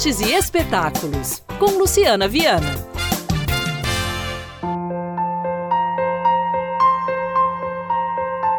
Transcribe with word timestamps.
artes 0.00 0.20
e 0.20 0.32
espetáculos, 0.32 1.42
com 1.58 1.76
Luciana 1.76 2.26
Viana. 2.26 2.74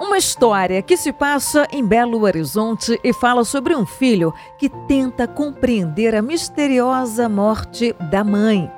Uma 0.00 0.18
história 0.18 0.82
que 0.82 0.96
se 0.96 1.12
passa 1.12 1.68
em 1.70 1.84
Belo 1.84 2.24
Horizonte 2.24 2.98
e 3.04 3.12
fala 3.12 3.44
sobre 3.44 3.76
um 3.76 3.86
filho 3.86 4.34
que 4.58 4.68
tenta 4.68 5.28
compreender 5.28 6.12
a 6.16 6.20
misteriosa 6.20 7.28
morte 7.28 7.94
da 8.10 8.24
mãe. 8.24 8.68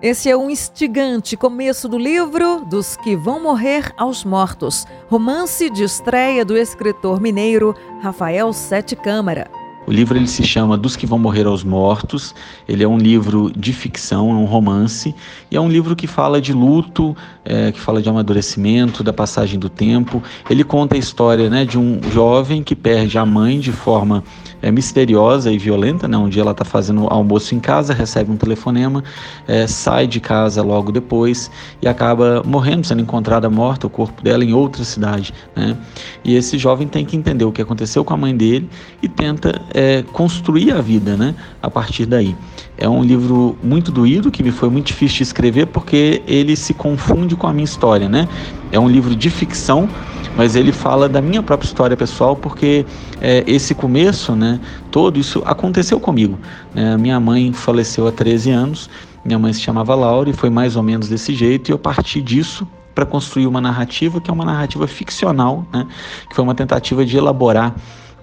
Esse 0.00 0.30
é 0.30 0.36
um 0.36 0.48
instigante 0.48 1.36
começo 1.36 1.86
do 1.86 1.98
livro 1.98 2.64
Dos 2.64 2.96
que 2.96 3.14
vão 3.14 3.42
morrer 3.42 3.92
aos 3.98 4.24
mortos, 4.24 4.86
romance 5.10 5.68
de 5.68 5.84
estreia 5.84 6.46
do 6.46 6.56
escritor 6.56 7.20
mineiro 7.20 7.76
Rafael 8.00 8.50
Sete 8.54 8.96
Câmara. 8.96 9.59
O 9.90 9.92
livro 9.92 10.16
ele 10.16 10.28
se 10.28 10.44
chama 10.44 10.78
Dos 10.78 10.94
que 10.94 11.04
vão 11.04 11.18
morrer 11.18 11.48
aos 11.48 11.64
mortos. 11.64 12.32
Ele 12.68 12.84
é 12.84 12.86
um 12.86 12.96
livro 12.96 13.50
de 13.50 13.72
ficção, 13.72 14.30
é 14.30 14.34
um 14.34 14.44
romance 14.44 15.12
e 15.50 15.56
é 15.56 15.60
um 15.60 15.68
livro 15.68 15.96
que 15.96 16.06
fala 16.06 16.40
de 16.40 16.52
luto, 16.52 17.16
é, 17.44 17.72
que 17.72 17.80
fala 17.80 18.00
de 18.00 18.08
amadurecimento, 18.08 19.02
da 19.02 19.12
passagem 19.12 19.58
do 19.58 19.68
tempo. 19.68 20.22
Ele 20.48 20.62
conta 20.62 20.94
a 20.94 20.98
história 20.98 21.50
né, 21.50 21.64
de 21.64 21.76
um 21.76 21.98
jovem 22.12 22.62
que 22.62 22.76
perde 22.76 23.18
a 23.18 23.26
mãe 23.26 23.58
de 23.58 23.72
forma 23.72 24.22
é, 24.62 24.70
misteriosa 24.70 25.50
e 25.50 25.58
violenta. 25.58 26.06
Né? 26.06 26.16
Um 26.16 26.28
dia 26.28 26.42
ela 26.42 26.52
está 26.52 26.64
fazendo 26.64 27.08
almoço 27.08 27.52
em 27.56 27.58
casa, 27.58 27.92
recebe 27.92 28.30
um 28.30 28.36
telefonema, 28.36 29.02
é, 29.48 29.66
sai 29.66 30.06
de 30.06 30.20
casa 30.20 30.62
logo 30.62 30.92
depois 30.92 31.50
e 31.82 31.88
acaba 31.88 32.44
morrendo, 32.46 32.86
sendo 32.86 33.02
encontrada 33.02 33.50
morta, 33.50 33.88
o 33.88 33.90
corpo 33.90 34.22
dela 34.22 34.44
em 34.44 34.52
outra 34.52 34.84
cidade. 34.84 35.34
Né? 35.56 35.76
E 36.22 36.36
esse 36.36 36.58
jovem 36.58 36.86
tem 36.86 37.04
que 37.04 37.16
entender 37.16 37.44
o 37.44 37.50
que 37.50 37.60
aconteceu 37.60 38.04
com 38.04 38.14
a 38.14 38.16
mãe 38.16 38.36
dele 38.36 38.70
e 39.02 39.08
tenta 39.08 39.60
é, 39.74 39.79
construir 40.12 40.72
a 40.72 40.80
vida 40.80 41.16
né, 41.16 41.34
a 41.62 41.70
partir 41.70 42.06
daí. 42.06 42.36
É 42.76 42.88
um 42.88 43.02
livro 43.02 43.56
muito 43.62 43.92
doído, 43.92 44.30
que 44.30 44.42
me 44.42 44.50
foi 44.50 44.70
muito 44.70 44.86
difícil 44.86 45.18
de 45.18 45.22
escrever, 45.24 45.66
porque 45.66 46.22
ele 46.26 46.56
se 46.56 46.72
confunde 46.72 47.36
com 47.36 47.46
a 47.46 47.52
minha 47.52 47.64
história. 47.64 48.08
Né? 48.08 48.28
É 48.72 48.78
um 48.78 48.88
livro 48.88 49.14
de 49.14 49.28
ficção, 49.28 49.88
mas 50.36 50.56
ele 50.56 50.72
fala 50.72 51.08
da 51.08 51.20
minha 51.20 51.42
própria 51.42 51.66
história 51.66 51.96
pessoal, 51.96 52.34
porque 52.34 52.86
é, 53.20 53.44
esse 53.46 53.74
começo, 53.74 54.34
né, 54.34 54.58
todo 54.90 55.18
isso 55.18 55.42
aconteceu 55.44 56.00
comigo. 56.00 56.38
Né? 56.74 56.96
Minha 56.96 57.20
mãe 57.20 57.52
faleceu 57.52 58.06
há 58.06 58.12
13 58.12 58.50
anos, 58.50 58.90
minha 59.24 59.38
mãe 59.38 59.52
se 59.52 59.60
chamava 59.60 59.94
Laura 59.94 60.30
e 60.30 60.32
foi 60.32 60.48
mais 60.48 60.76
ou 60.76 60.82
menos 60.82 61.08
desse 61.08 61.34
jeito, 61.34 61.70
e 61.70 61.72
eu 61.72 61.78
parti 61.78 62.22
disso 62.22 62.66
para 62.94 63.04
construir 63.04 63.46
uma 63.46 63.60
narrativa 63.60 64.20
que 64.20 64.30
é 64.30 64.32
uma 64.32 64.44
narrativa 64.44 64.86
ficcional, 64.86 65.66
né? 65.72 65.86
que 66.28 66.34
foi 66.34 66.42
uma 66.42 66.54
tentativa 66.54 67.04
de 67.04 67.16
elaborar 67.16 67.74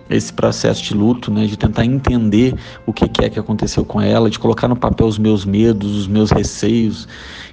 esse 0.10 0.32
processo 0.32 0.84
de 0.84 0.94
luto, 0.94 1.32
né, 1.32 1.46
de 1.46 1.58
tentar 1.58 1.86
entender 1.86 2.56
o 2.86 2.94
que 2.94 3.06
é 3.24 3.30
que 3.30 3.40
aconteceu 3.40 3.84
com 3.84 4.02
ela, 4.02 4.30
de 4.30 4.40
colocar 4.40 4.68
no 4.68 4.76
papel 4.76 5.08
os 5.08 5.18
meus 5.18 5.46
medos, 5.46 5.96
os 5.96 6.08
meus 6.08 6.32
receios. 6.32 7.08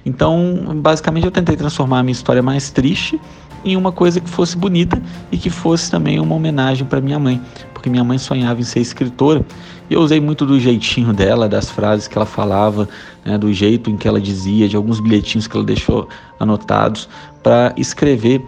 Então, 0.05 0.77
basicamente, 0.77 1.25
eu 1.25 1.31
tentei 1.31 1.55
transformar 1.55 1.99
a 1.99 2.03
minha 2.03 2.13
história 2.13 2.41
mais 2.41 2.69
triste 2.69 3.19
em 3.63 3.75
uma 3.75 3.91
coisa 3.91 4.21
que 4.21 4.29
fosse 4.29 4.55
bonita 4.55 5.01
e 5.31 5.37
que 5.37 5.49
fosse 5.49 5.89
também 5.89 6.19
uma 6.19 6.35
homenagem 6.35 6.85
para 6.85 7.01
minha 7.01 7.17
mãe, 7.17 7.41
porque 7.73 7.89
minha 7.89 8.03
mãe 8.03 8.17
sonhava 8.17 8.61
em 8.61 8.63
ser 8.63 8.79
escritora 8.79 9.43
e 9.89 9.93
eu 9.93 10.01
usei 10.01 10.19
muito 10.19 10.45
do 10.45 10.59
jeitinho 10.59 11.11
dela, 11.13 11.49
das 11.49 11.69
frases 11.69 12.07
que 12.07 12.17
ela 12.17 12.25
falava, 12.25 12.87
né, 13.23 13.37
do 13.37 13.51
jeito 13.51 13.89
em 13.89 13.97
que 13.97 14.07
ela 14.07 14.21
dizia, 14.21 14.69
de 14.69 14.75
alguns 14.75 14.99
bilhetinhos 14.99 15.47
que 15.47 15.55
ela 15.55 15.65
deixou 15.65 16.07
anotados 16.39 17.09
para 17.41 17.73
escrever 17.75 18.45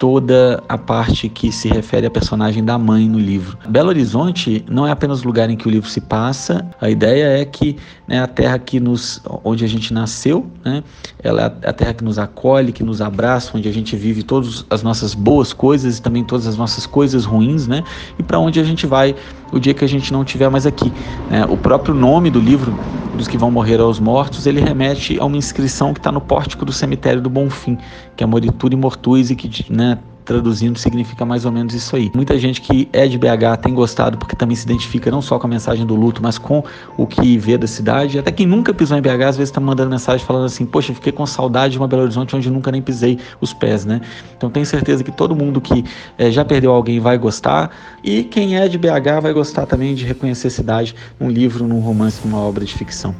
toda 0.00 0.64
a 0.66 0.78
parte 0.78 1.28
que 1.28 1.52
se 1.52 1.68
refere 1.68 2.06
à 2.06 2.10
personagem 2.10 2.64
da 2.64 2.78
mãe 2.78 3.06
no 3.06 3.18
livro. 3.18 3.58
Belo 3.68 3.90
Horizonte 3.90 4.64
não 4.66 4.86
é 4.86 4.90
apenas 4.90 5.22
o 5.22 5.26
lugar 5.26 5.50
em 5.50 5.56
que 5.58 5.68
o 5.68 5.70
livro 5.70 5.90
se 5.90 6.00
passa, 6.00 6.66
a 6.80 6.88
ideia 6.88 7.38
é 7.38 7.44
que 7.44 7.76
né, 8.08 8.22
a 8.22 8.26
terra 8.26 8.58
que 8.58 8.80
nos, 8.80 9.22
onde 9.44 9.62
a 9.62 9.68
gente 9.68 9.92
nasceu, 9.92 10.46
né, 10.64 10.82
ela 11.22 11.54
é 11.60 11.68
a 11.68 11.72
terra 11.74 11.92
que 11.92 12.02
nos 12.02 12.18
acolhe, 12.18 12.72
que 12.72 12.82
nos 12.82 13.02
abraça, 13.02 13.50
onde 13.54 13.68
a 13.68 13.72
gente 13.72 13.94
vive 13.94 14.22
todas 14.22 14.64
as 14.70 14.82
nossas 14.82 15.12
boas 15.12 15.52
coisas 15.52 15.98
e 15.98 16.02
também 16.02 16.24
todas 16.24 16.46
as 16.46 16.56
nossas 16.56 16.86
coisas 16.86 17.26
ruins, 17.26 17.68
né, 17.68 17.84
e 18.18 18.22
para 18.22 18.38
onde 18.38 18.58
a 18.58 18.64
gente 18.64 18.86
vai 18.86 19.14
o 19.52 19.58
dia 19.58 19.74
que 19.74 19.84
a 19.84 19.88
gente 19.88 20.14
não 20.14 20.22
estiver 20.22 20.48
mais 20.48 20.64
aqui. 20.64 20.90
Né? 21.28 21.44
O 21.44 21.58
próprio 21.58 21.94
nome 21.94 22.30
do 22.30 22.40
livro, 22.40 22.74
dos 23.20 23.28
que 23.28 23.36
vão 23.36 23.50
morrer 23.50 23.78
aos 23.80 24.00
mortos, 24.00 24.46
ele 24.46 24.60
remete 24.60 25.20
a 25.20 25.24
uma 25.26 25.36
inscrição 25.36 25.92
que 25.92 26.00
está 26.00 26.10
no 26.10 26.22
pórtico 26.22 26.64
do 26.64 26.72
cemitério 26.72 27.20
do 27.20 27.28
Bonfim, 27.28 27.76
que 28.16 28.24
é 28.24 28.26
Moritura 28.26 28.72
e 28.72 28.76
Mortuis 28.76 29.30
e 29.30 29.36
que 29.36 29.70
né, 29.70 29.98
traduzindo 30.30 30.78
significa 30.78 31.24
mais 31.24 31.44
ou 31.44 31.50
menos 31.50 31.74
isso 31.74 31.96
aí. 31.96 32.08
Muita 32.14 32.38
gente 32.38 32.60
que 32.60 32.88
é 32.92 33.08
de 33.08 33.18
BH 33.18 33.56
tem 33.60 33.74
gostado 33.74 34.16
porque 34.16 34.36
também 34.36 34.54
se 34.54 34.64
identifica 34.64 35.10
não 35.10 35.20
só 35.20 35.40
com 35.40 35.46
a 35.48 35.50
mensagem 35.50 35.84
do 35.84 35.96
luto, 35.96 36.22
mas 36.22 36.38
com 36.38 36.62
o 36.96 37.04
que 37.04 37.36
vê 37.36 37.58
da 37.58 37.66
cidade. 37.66 38.16
Até 38.16 38.30
quem 38.30 38.46
nunca 38.46 38.72
pisou 38.72 38.96
em 38.96 39.02
BH 39.02 39.08
às 39.08 39.36
vezes 39.36 39.50
está 39.50 39.60
mandando 39.60 39.90
mensagem 39.90 40.24
falando 40.24 40.44
assim: 40.44 40.64
"Poxa, 40.64 40.94
fiquei 40.94 41.10
com 41.10 41.26
saudade 41.26 41.72
de 41.72 41.78
uma 41.78 41.88
Belo 41.88 42.02
Horizonte 42.02 42.36
onde 42.36 42.48
nunca 42.48 42.70
nem 42.70 42.80
pisei 42.80 43.18
os 43.40 43.52
pés", 43.52 43.84
né? 43.84 44.00
Então 44.36 44.48
tenho 44.48 44.64
certeza 44.64 45.02
que 45.02 45.10
todo 45.10 45.34
mundo 45.34 45.60
que 45.60 45.84
é, 46.16 46.30
já 46.30 46.44
perdeu 46.44 46.70
alguém 46.70 47.00
vai 47.00 47.18
gostar 47.18 47.70
e 48.04 48.22
quem 48.22 48.56
é 48.56 48.68
de 48.68 48.78
BH 48.78 49.20
vai 49.20 49.32
gostar 49.32 49.66
também 49.66 49.96
de 49.96 50.04
reconhecer 50.04 50.46
a 50.46 50.50
cidade 50.50 50.94
num 51.18 51.28
livro, 51.28 51.66
num 51.66 51.80
romance, 51.80 52.20
numa 52.24 52.38
obra 52.38 52.64
de 52.64 52.72
ficção. 52.72 53.16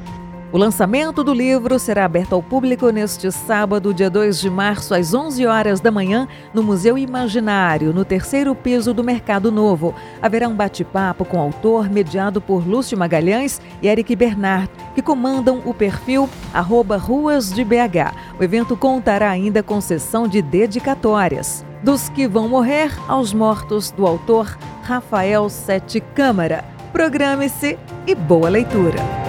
O 0.53 0.59
lançamento 0.59 1.23
do 1.23 1.33
livro 1.33 1.79
será 1.79 2.05
aberto 2.05 2.33
ao 2.33 2.43
público 2.43 2.91
neste 2.91 3.31
sábado, 3.31 3.95
dia 3.95 4.11
2 4.11 4.41
de 4.41 4.51
março, 4.51 4.93
às 4.93 5.15
11 5.15 5.47
horas 5.47 5.79
da 5.79 5.93
manhã, 5.93 6.27
no 6.53 6.61
Museu 6.61 6.99
Imaginário, 6.99 7.95
no 7.95 8.05
terceiro 8.05 8.53
piso 8.53 8.93
do 8.93 9.05
Mercado 9.05 9.53
Novo. 9.53 9.95
Haverá 10.21 10.49
um 10.49 10.55
bate-papo 10.57 11.25
com 11.25 11.37
o 11.37 11.41
autor, 11.41 11.89
mediado 11.89 12.41
por 12.41 12.67
Lúcio 12.67 12.99
Magalhães 12.99 13.61
e 13.81 13.87
Eric 13.87 14.17
Bernard, 14.17 14.69
que 14.93 15.01
comandam 15.01 15.63
o 15.65 15.73
perfil 15.73 16.29
arroba 16.53 16.97
Ruas 16.97 17.53
de 17.53 17.63
BH. 17.63 18.13
O 18.37 18.43
evento 18.43 18.77
contará 18.77 19.31
ainda 19.31 19.63
com 19.63 19.81
sessão 19.81 20.27
de 20.27 20.43
dedicatórias. 20.43 21.65
Dos 21.81 22.09
que 22.09 22.27
vão 22.27 22.49
morrer 22.49 22.93
aos 23.07 23.33
mortos, 23.33 23.93
do 23.93 24.05
autor 24.05 24.59
Rafael 24.83 25.49
Sete 25.49 26.01
Câmara. 26.01 26.65
Programe-se 26.93 27.79
e 28.05 28.17
boa 28.17 28.49
leitura! 28.49 29.20